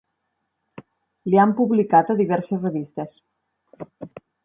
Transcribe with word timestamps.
Li 1.29 1.39
han 1.43 1.53
publicat 1.61 2.11
a 2.13 2.17
diverses 2.25 2.67
revistes. 2.67 3.17